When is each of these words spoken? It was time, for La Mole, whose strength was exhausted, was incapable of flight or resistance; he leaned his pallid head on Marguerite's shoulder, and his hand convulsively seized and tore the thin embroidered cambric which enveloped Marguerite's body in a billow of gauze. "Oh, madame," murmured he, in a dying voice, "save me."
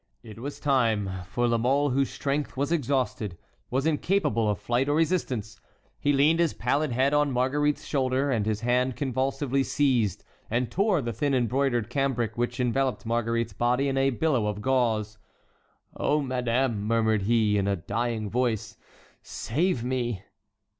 It 0.23 0.39
was 0.39 0.59
time, 0.59 1.11
for 1.27 1.47
La 1.47 1.59
Mole, 1.59 1.91
whose 1.91 2.09
strength 2.09 2.57
was 2.57 2.71
exhausted, 2.71 3.37
was 3.69 3.85
incapable 3.85 4.49
of 4.49 4.57
flight 4.57 4.89
or 4.89 4.95
resistance; 4.95 5.59
he 5.99 6.11
leaned 6.11 6.39
his 6.39 6.55
pallid 6.55 6.91
head 6.91 7.13
on 7.13 7.31
Marguerite's 7.31 7.85
shoulder, 7.85 8.31
and 8.31 8.47
his 8.47 8.61
hand 8.61 8.95
convulsively 8.95 9.61
seized 9.61 10.23
and 10.49 10.71
tore 10.71 11.03
the 11.03 11.13
thin 11.13 11.35
embroidered 11.35 11.87
cambric 11.91 12.35
which 12.35 12.59
enveloped 12.59 13.05
Marguerite's 13.05 13.53
body 13.53 13.87
in 13.87 13.95
a 13.95 14.09
billow 14.09 14.47
of 14.47 14.59
gauze. 14.59 15.19
"Oh, 15.95 16.19
madame," 16.19 16.83
murmured 16.87 17.21
he, 17.21 17.59
in 17.59 17.67
a 17.67 17.75
dying 17.75 18.27
voice, 18.27 18.77
"save 19.21 19.83
me." 19.83 20.23